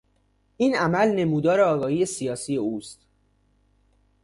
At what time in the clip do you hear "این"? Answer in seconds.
0.57-0.75